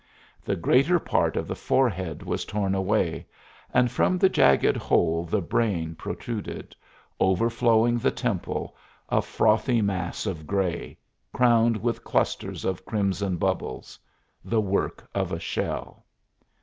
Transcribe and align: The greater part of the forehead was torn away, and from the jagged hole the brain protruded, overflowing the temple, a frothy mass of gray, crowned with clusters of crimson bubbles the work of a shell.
The 0.43 0.55
greater 0.55 0.97
part 0.97 1.37
of 1.37 1.47
the 1.47 1.55
forehead 1.55 2.23
was 2.23 2.43
torn 2.43 2.73
away, 2.73 3.27
and 3.71 3.91
from 3.91 4.17
the 4.17 4.29
jagged 4.29 4.75
hole 4.75 5.25
the 5.25 5.43
brain 5.43 5.93
protruded, 5.93 6.75
overflowing 7.19 7.99
the 7.99 8.09
temple, 8.09 8.75
a 9.09 9.21
frothy 9.21 9.79
mass 9.79 10.25
of 10.25 10.47
gray, 10.47 10.97
crowned 11.33 11.77
with 11.77 12.03
clusters 12.03 12.65
of 12.65 12.83
crimson 12.83 13.37
bubbles 13.37 13.99
the 14.43 14.59
work 14.59 15.07
of 15.13 15.31
a 15.31 15.39
shell. 15.39 16.03